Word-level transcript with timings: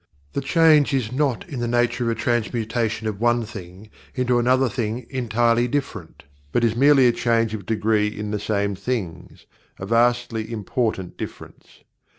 The 0.33 0.41
change 0.41 0.95
is 0.95 1.11
not 1.11 1.47
in 1.47 1.59
the 1.59 1.67
nature 1.67 2.05
of 2.05 2.09
a 2.09 2.19
transmutation 2.19 3.05
of 3.05 3.21
one 3.21 3.45
thing 3.45 3.91
into 4.15 4.39
another 4.39 4.67
thing 4.67 5.05
entirely 5.11 5.67
different 5.67 6.23
but 6.51 6.63
is 6.63 6.75
merely 6.75 7.05
a 7.05 7.11
change 7.11 7.53
of 7.53 7.67
degree 7.67 8.07
in 8.07 8.31
the 8.31 8.39
same 8.39 8.73
things, 8.73 9.45
a 9.77 9.85
vastly 9.85 10.51
important 10.51 11.17
difference. 11.17 11.83